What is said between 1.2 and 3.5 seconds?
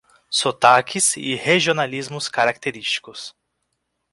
regionalismos característicos